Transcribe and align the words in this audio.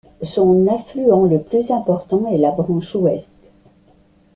Son 0.23 0.65
affluent 0.65 1.27
le 1.27 1.39
plus 1.43 1.69
important 1.69 2.25
est 2.25 2.39
la 2.39 2.49
branche 2.51 2.95
ouest. 2.95 3.35